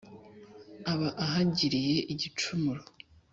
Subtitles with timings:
[0.91, 2.81] aba ahagiriye igicumuro.